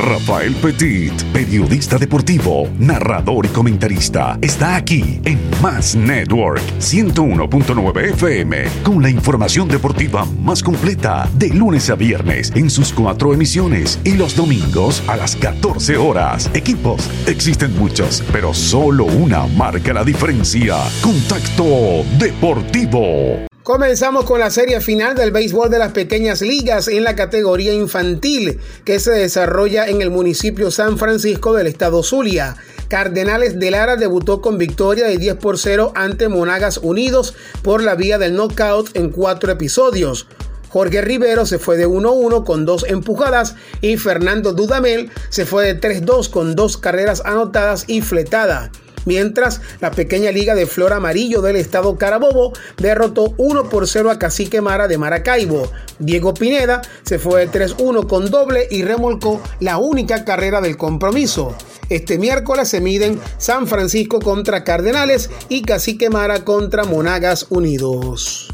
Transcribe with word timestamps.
Rafael 0.00 0.54
Petit, 0.54 1.12
periodista 1.30 1.98
deportivo, 1.98 2.68
narrador 2.78 3.44
y 3.44 3.48
comentarista, 3.50 4.38
está 4.40 4.76
aquí 4.76 5.20
en 5.24 5.38
Más 5.60 5.94
Network 5.94 6.62
101.9 6.78 8.12
FM 8.14 8.64
con 8.82 9.02
la 9.02 9.10
información 9.10 9.68
deportiva 9.68 10.24
más 10.24 10.62
completa 10.62 11.28
de 11.34 11.50
lunes 11.50 11.90
a 11.90 11.96
viernes 11.96 12.50
en 12.54 12.70
sus 12.70 12.94
cuatro 12.94 13.34
emisiones 13.34 14.00
y 14.02 14.14
los 14.14 14.34
domingos 14.34 15.02
a 15.06 15.16
las 15.16 15.36
14 15.36 15.98
horas. 15.98 16.50
Equipos, 16.54 17.10
existen 17.26 17.76
muchos, 17.78 18.24
pero 18.32 18.54
solo 18.54 19.04
una 19.04 19.46
marca 19.48 19.92
la 19.92 20.02
diferencia. 20.02 20.76
Contacto 21.02 22.04
Deportivo. 22.18 23.49
Comenzamos 23.70 24.24
con 24.24 24.40
la 24.40 24.50
serie 24.50 24.80
final 24.80 25.14
del 25.14 25.30
béisbol 25.30 25.70
de 25.70 25.78
las 25.78 25.92
pequeñas 25.92 26.42
ligas 26.42 26.88
en 26.88 27.04
la 27.04 27.14
categoría 27.14 27.72
infantil 27.72 28.58
que 28.84 28.98
se 28.98 29.12
desarrolla 29.12 29.86
en 29.86 30.02
el 30.02 30.10
municipio 30.10 30.72
San 30.72 30.98
Francisco 30.98 31.54
del 31.54 31.68
estado 31.68 32.02
Zulia. 32.02 32.56
Cardenales 32.88 33.60
de 33.60 33.70
Lara 33.70 33.94
debutó 33.94 34.40
con 34.40 34.58
victoria 34.58 35.06
de 35.06 35.18
10 35.18 35.36
por 35.36 35.56
0 35.56 35.92
ante 35.94 36.28
Monagas 36.28 36.78
Unidos 36.78 37.34
por 37.62 37.80
la 37.80 37.94
vía 37.94 38.18
del 38.18 38.34
knockout 38.34 38.90
en 38.96 39.10
cuatro 39.10 39.52
episodios. 39.52 40.26
Jorge 40.68 41.00
Rivero 41.00 41.46
se 41.46 41.60
fue 41.60 41.76
de 41.76 41.86
1-1 41.86 42.44
con 42.44 42.66
dos 42.66 42.84
empujadas 42.88 43.54
y 43.80 43.98
Fernando 43.98 44.52
Dudamel 44.52 45.12
se 45.28 45.46
fue 45.46 45.72
de 45.72 45.80
3-2 45.80 46.28
con 46.28 46.56
dos 46.56 46.76
carreras 46.76 47.22
anotadas 47.24 47.84
y 47.86 48.00
fletada 48.00 48.72
mientras 49.04 49.60
la 49.80 49.90
pequeña 49.90 50.30
liga 50.30 50.54
de 50.54 50.66
Flor 50.66 50.92
Amarillo 50.92 51.42
del 51.42 51.56
estado 51.56 51.96
Carabobo 51.96 52.52
derrotó 52.76 53.34
1 53.36 53.68
por 53.68 53.86
0 53.86 54.10
a 54.10 54.18
Cacique 54.18 54.60
Mara 54.60 54.88
de 54.88 54.98
Maracaibo. 54.98 55.70
Diego 55.98 56.34
Pineda 56.34 56.82
se 57.02 57.18
fue 57.18 57.46
de 57.46 57.66
3-1 57.66 58.06
con 58.06 58.30
doble 58.30 58.66
y 58.70 58.82
remolcó 58.82 59.40
la 59.60 59.78
única 59.78 60.24
carrera 60.24 60.60
del 60.60 60.76
compromiso. 60.76 61.54
Este 61.88 62.18
miércoles 62.18 62.68
se 62.68 62.80
miden 62.80 63.20
San 63.38 63.66
Francisco 63.66 64.20
contra 64.20 64.62
Cardenales 64.62 65.30
y 65.48 65.62
Cacique 65.62 66.08
Mara 66.08 66.44
contra 66.44 66.84
Monagas 66.84 67.46
Unidos. 67.50 68.48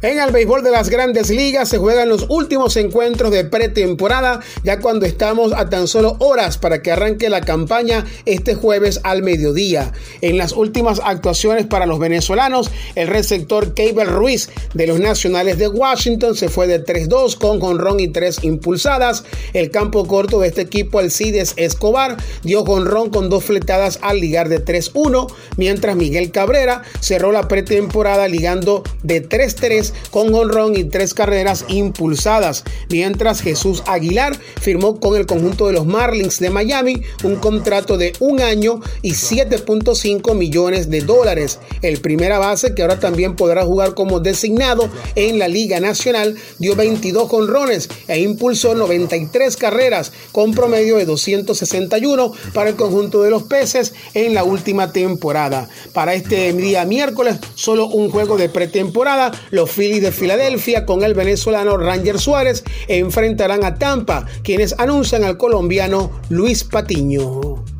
En 0.00 0.20
el 0.20 0.30
béisbol 0.30 0.62
de 0.62 0.70
las 0.70 0.90
grandes 0.90 1.28
ligas 1.28 1.68
se 1.68 1.78
juegan 1.78 2.08
los 2.08 2.26
últimos 2.28 2.76
encuentros 2.76 3.32
de 3.32 3.44
pretemporada, 3.44 4.38
ya 4.62 4.78
cuando 4.78 5.06
estamos 5.06 5.52
a 5.52 5.68
tan 5.68 5.88
solo 5.88 6.14
horas 6.20 6.56
para 6.56 6.82
que 6.82 6.92
arranque 6.92 7.28
la 7.28 7.40
campaña 7.40 8.06
este 8.24 8.54
jueves 8.54 9.00
al 9.02 9.24
mediodía. 9.24 9.92
En 10.20 10.38
las 10.38 10.52
últimas 10.52 11.00
actuaciones 11.02 11.66
para 11.66 11.84
los 11.84 11.98
venezolanos, 11.98 12.70
el 12.94 13.08
receptor 13.08 13.74
Cable 13.74 14.04
Ruiz 14.04 14.50
de 14.72 14.86
los 14.86 15.00
Nacionales 15.00 15.58
de 15.58 15.66
Washington 15.66 16.36
se 16.36 16.48
fue 16.48 16.68
de 16.68 16.84
3-2 16.84 17.36
con 17.36 17.58
jonrón 17.58 17.98
y 17.98 18.06
3 18.06 18.44
impulsadas. 18.44 19.24
El 19.52 19.72
campo 19.72 20.06
corto 20.06 20.38
de 20.38 20.46
este 20.46 20.60
equipo, 20.60 21.00
Alcides 21.00 21.54
Escobar, 21.56 22.18
dio 22.44 22.64
jonrón 22.64 23.10
con 23.10 23.28
dos 23.28 23.42
fletadas 23.42 23.98
al 24.02 24.20
ligar 24.20 24.48
de 24.48 24.64
3-1, 24.64 25.26
mientras 25.56 25.96
Miguel 25.96 26.30
Cabrera 26.30 26.82
cerró 27.00 27.32
la 27.32 27.48
pretemporada 27.48 28.28
ligando 28.28 28.84
de 29.02 29.28
3-3 29.28 29.87
con 30.10 30.34
honrón 30.34 30.76
y 30.76 30.84
tres 30.84 31.14
carreras 31.14 31.64
impulsadas, 31.68 32.64
mientras 32.90 33.40
Jesús 33.40 33.82
Aguilar 33.86 34.38
firmó 34.60 35.00
con 35.00 35.16
el 35.16 35.26
conjunto 35.26 35.66
de 35.66 35.72
los 35.72 35.86
Marlins 35.86 36.38
de 36.38 36.50
Miami 36.50 37.02
un 37.24 37.36
contrato 37.36 37.96
de 37.96 38.12
un 38.20 38.40
año 38.40 38.80
y 39.02 39.12
7.5 39.12 40.34
millones 40.34 40.90
de 40.90 41.00
dólares. 41.00 41.58
El 41.82 42.00
primera 42.00 42.38
base, 42.38 42.74
que 42.74 42.82
ahora 42.82 42.98
también 42.98 43.36
podrá 43.36 43.64
jugar 43.64 43.94
como 43.94 44.20
designado 44.20 44.88
en 45.14 45.38
la 45.38 45.48
Liga 45.48 45.80
Nacional, 45.80 46.36
dio 46.58 46.74
22 46.76 47.32
honrones 47.32 47.88
e 48.06 48.20
impulsó 48.20 48.74
93 48.74 49.56
carreras 49.56 50.12
con 50.32 50.52
promedio 50.52 50.96
de 50.96 51.04
261 51.04 52.32
para 52.52 52.70
el 52.70 52.76
conjunto 52.76 53.22
de 53.22 53.30
los 53.30 53.44
peces 53.44 53.94
en 54.14 54.34
la 54.34 54.44
última 54.44 54.92
temporada. 54.92 55.68
Para 55.92 56.14
este 56.14 56.52
día 56.52 56.84
miércoles, 56.84 57.38
solo 57.54 57.86
un 57.86 58.10
juego 58.10 58.36
de 58.36 58.48
pretemporada. 58.48 59.32
Los 59.50 59.70
Phillies 59.78 60.02
de 60.02 60.10
Filadelfia 60.10 60.84
con 60.84 61.04
el 61.04 61.14
venezolano 61.14 61.76
Ranger 61.76 62.18
Suárez 62.18 62.64
enfrentarán 62.88 63.62
a 63.62 63.76
Tampa, 63.76 64.26
quienes 64.42 64.74
anuncian 64.76 65.22
al 65.22 65.36
colombiano 65.36 66.10
Luis 66.30 66.64
Patiño. 66.64 67.77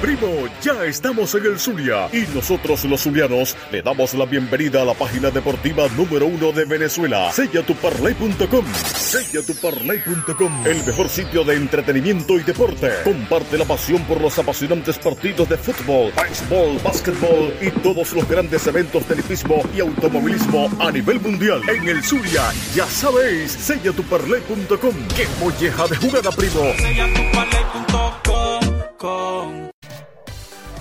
Primo, 0.00 0.46
ya 0.62 0.84
estamos 0.84 1.34
en 1.34 1.46
el 1.46 1.58
Zulia 1.58 2.08
y 2.12 2.20
nosotros 2.32 2.84
los 2.84 3.02
zulianos 3.02 3.56
le 3.72 3.82
damos 3.82 4.14
la 4.14 4.26
bienvenida 4.26 4.82
a 4.82 4.84
la 4.84 4.94
página 4.94 5.28
deportiva 5.30 5.88
número 5.96 6.26
uno 6.26 6.52
de 6.52 6.64
Venezuela, 6.64 7.32
sellatuparlay.com. 7.32 8.64
Sellatuparlay.com, 8.74 10.66
el 10.66 10.84
mejor 10.84 11.08
sitio 11.08 11.42
de 11.42 11.56
entretenimiento 11.56 12.38
y 12.38 12.44
deporte. 12.44 12.92
Comparte 13.02 13.58
la 13.58 13.64
pasión 13.64 14.04
por 14.04 14.20
los 14.20 14.38
apasionantes 14.38 14.98
partidos 14.98 15.48
de 15.48 15.56
fútbol, 15.56 16.12
béisbol, 16.14 16.78
básquetbol 16.84 17.54
y 17.60 17.70
todos 17.82 18.12
los 18.12 18.28
grandes 18.28 18.64
eventos 18.68 19.08
de 19.08 19.16
hipismo 19.16 19.62
y 19.76 19.80
automovilismo 19.80 20.70
a 20.78 20.92
nivel 20.92 21.18
mundial. 21.18 21.60
En 21.68 21.88
el 21.88 22.04
Zulia, 22.04 22.52
ya 22.72 22.86
sabéis, 22.86 23.50
sellatuparlay.com. 23.50 24.94
¡Qué 25.16 25.26
molleja 25.40 25.88
de 25.88 25.96
jugada, 25.96 26.30
primo! 26.30 26.72
Sellatuparlay.com 26.78 28.07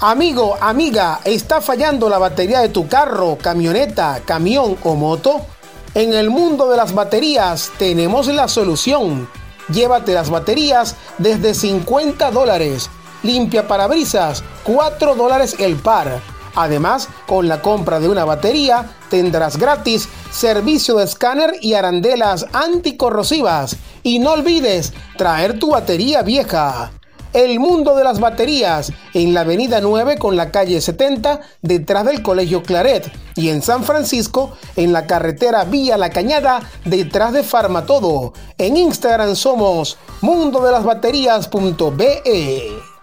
Amigo, 0.00 0.56
amiga, 0.60 1.20
¿está 1.24 1.60
fallando 1.60 2.08
la 2.08 2.18
batería 2.18 2.60
de 2.60 2.68
tu 2.68 2.88
carro, 2.88 3.38
camioneta, 3.40 4.20
camión 4.24 4.76
o 4.82 4.96
moto? 4.96 5.46
En 5.94 6.12
el 6.12 6.30
mundo 6.30 6.68
de 6.68 6.76
las 6.76 6.92
baterías 6.92 7.70
tenemos 7.78 8.26
la 8.26 8.48
solución. 8.48 9.28
Llévate 9.68 10.12
las 10.12 10.30
baterías 10.30 10.96
desde 11.18 11.54
50 11.54 12.32
dólares. 12.32 12.90
Limpia 13.22 13.68
parabrisas, 13.68 14.42
4 14.64 15.14
dólares 15.14 15.56
el 15.58 15.76
par. 15.76 16.20
Además, 16.56 17.08
con 17.26 17.48
la 17.48 17.62
compra 17.62 18.00
de 18.00 18.08
una 18.08 18.24
batería 18.24 18.90
tendrás 19.08 19.56
gratis 19.56 20.08
servicio 20.30 20.96
de 20.96 21.04
escáner 21.04 21.54
y 21.60 21.74
arandelas 21.74 22.46
anticorrosivas. 22.52 23.76
Y 24.02 24.18
no 24.18 24.32
olvides 24.32 24.92
traer 25.16 25.58
tu 25.58 25.70
batería 25.70 26.22
vieja. 26.22 26.90
El 27.34 27.58
mundo 27.58 27.96
de 27.96 28.04
las 28.04 28.20
baterías 28.20 28.92
en 29.12 29.34
la 29.34 29.40
Avenida 29.40 29.80
9 29.80 30.18
con 30.18 30.36
la 30.36 30.52
calle 30.52 30.80
70 30.80 31.40
detrás 31.62 32.06
del 32.06 32.22
Colegio 32.22 32.62
Claret 32.62 33.10
y 33.34 33.48
en 33.48 33.60
San 33.60 33.82
Francisco 33.82 34.52
en 34.76 34.92
la 34.92 35.08
carretera 35.08 35.64
Vía 35.64 35.98
La 35.98 36.10
Cañada 36.10 36.60
detrás 36.84 37.32
de 37.32 37.42
Farmatodo. 37.42 38.34
En 38.56 38.76
Instagram 38.76 39.34
somos 39.34 39.98
mundodelasbaterías.be. 40.20 42.94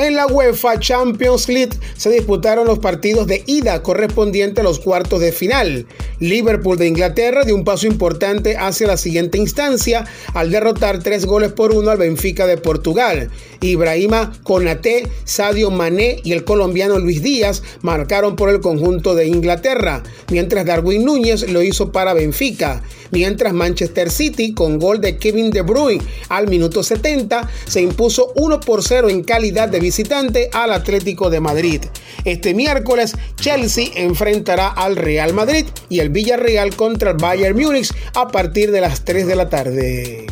En 0.00 0.16
la 0.16 0.26
UEFA 0.26 0.80
Champions 0.80 1.46
League 1.50 1.78
se 1.94 2.08
disputaron 2.08 2.66
los 2.66 2.78
partidos 2.78 3.26
de 3.26 3.42
ida 3.44 3.82
correspondientes 3.82 4.62
a 4.62 4.66
los 4.66 4.80
cuartos 4.80 5.20
de 5.20 5.30
final. 5.30 5.84
Liverpool 6.20 6.78
de 6.78 6.86
Inglaterra 6.86 7.44
dio 7.44 7.54
un 7.54 7.64
paso 7.64 7.86
importante 7.86 8.56
hacia 8.56 8.86
la 8.86 8.96
siguiente 8.96 9.36
instancia 9.36 10.06
al 10.32 10.50
derrotar 10.50 11.02
tres 11.02 11.26
goles 11.26 11.52
por 11.52 11.74
uno 11.74 11.90
al 11.90 11.98
Benfica 11.98 12.46
de 12.46 12.56
Portugal. 12.56 13.30
Ibrahima 13.60 14.32
Konate, 14.42 15.06
Sadio 15.24 15.70
Mané 15.70 16.16
y 16.24 16.32
el 16.32 16.44
colombiano 16.44 16.98
Luis 16.98 17.22
Díaz 17.22 17.62
marcaron 17.82 18.36
por 18.36 18.48
el 18.48 18.60
conjunto 18.60 19.14
de 19.14 19.26
Inglaterra, 19.26 20.02
mientras 20.30 20.64
Darwin 20.64 21.04
Núñez 21.04 21.50
lo 21.50 21.60
hizo 21.62 21.92
para 21.92 22.14
Benfica. 22.14 22.82
Mientras 23.12 23.52
Manchester 23.52 24.08
City, 24.10 24.54
con 24.54 24.78
gol 24.78 25.00
de 25.00 25.18
Kevin 25.18 25.50
De 25.50 25.62
Bruyne 25.62 26.02
al 26.28 26.46
minuto 26.46 26.82
70, 26.82 27.48
se 27.66 27.80
impuso 27.80 28.32
1 28.36 28.60
por 28.60 28.84
0 28.84 29.08
en 29.08 29.24
calidad 29.24 29.68
de 29.68 29.80
visitante 29.90 30.50
al 30.52 30.72
Atlético 30.72 31.30
de 31.30 31.40
Madrid. 31.40 31.82
Este 32.24 32.54
miércoles, 32.54 33.16
Chelsea 33.34 33.88
enfrentará 33.96 34.68
al 34.68 34.94
Real 34.94 35.34
Madrid 35.34 35.66
y 35.88 35.98
el 35.98 36.10
Villarreal 36.10 36.76
contra 36.76 37.10
el 37.10 37.16
Bayern 37.16 37.58
Múnich 37.58 37.92
a 38.14 38.28
partir 38.28 38.70
de 38.70 38.82
las 38.82 39.04
3 39.04 39.26
de 39.26 39.34
la 39.34 39.48
tarde. 39.48 40.26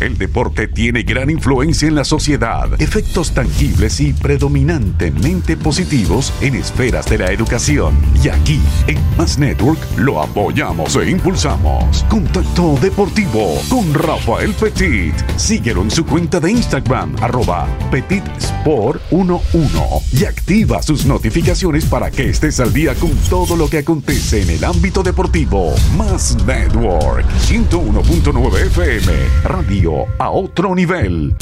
El 0.00 0.16
deporte 0.16 0.66
tiene 0.66 1.02
gran 1.02 1.28
influencia 1.28 1.86
en 1.86 1.94
la 1.94 2.04
sociedad, 2.04 2.70
efectos 2.80 3.32
tangibles 3.32 4.00
y 4.00 4.14
predominantemente 4.14 5.58
positivos 5.58 6.32
en 6.40 6.54
esferas 6.54 7.04
de 7.04 7.18
la 7.18 7.30
educación. 7.30 7.94
Y 8.24 8.30
aquí, 8.30 8.62
en 8.86 8.96
Más 9.18 9.38
Network, 9.38 9.78
lo 9.98 10.22
apoyamos 10.22 10.96
e 10.96 11.10
impulsamos. 11.10 12.02
Contacto 12.08 12.78
Deportivo 12.80 13.60
con 13.68 13.92
Rafael 13.92 14.54
Petit. 14.54 15.12
Síguelo 15.36 15.82
en 15.82 15.90
su 15.90 16.06
cuenta 16.06 16.40
de 16.40 16.50
Instagram, 16.50 17.14
arroba 17.20 17.68
PetitSport11 17.90 20.02
y 20.14 20.24
activa 20.24 20.82
sus 20.82 21.04
notificaciones 21.04 21.84
para 21.84 22.10
que 22.10 22.30
estés 22.30 22.58
al 22.60 22.72
día 22.72 22.94
con 22.94 23.10
todo 23.28 23.54
lo 23.54 23.68
que 23.68 23.76
acontece 23.78 24.40
en 24.40 24.48
el 24.48 24.64
ámbito 24.64 25.02
deportivo. 25.02 25.74
Más 25.98 26.38
Network, 26.46 27.26
101.9 27.48 28.66
FM, 28.66 29.12
A 30.18 30.30
otro 30.30 30.74
nivel. 30.74 31.34